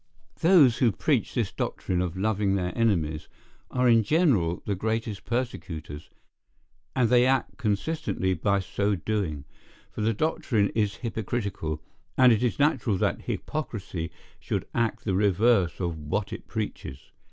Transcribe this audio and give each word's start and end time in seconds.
Those 0.39 0.79
who 0.79 0.91
preach 0.91 1.35
this 1.35 1.51
doctrine 1.51 2.01
of 2.01 2.17
loving 2.17 2.55
their 2.55 2.75
enemies, 2.75 3.27
are 3.69 3.87
in 3.87 4.01
general 4.01 4.63
the 4.65 4.73
greatest 4.73 5.25
persecutors, 5.25 6.09
and 6.95 7.07
they 7.07 7.27
act 7.27 7.57
consistently 7.59 8.33
by 8.33 8.61
so 8.61 8.95
doing; 8.95 9.45
for 9.91 10.01
the 10.01 10.15
doctrine 10.15 10.69
is 10.69 10.95
hypocritical, 11.05 11.83
and 12.17 12.33
it 12.33 12.41
is 12.41 12.57
natural 12.57 12.97
that 12.97 13.21
hypocrisy 13.25 14.09
should 14.39 14.65
act 14.73 15.03
the 15.03 15.13
reverse 15.13 15.79
of 15.79 15.99
what 15.99 16.33
it 16.33 16.47
preaches. 16.47 17.11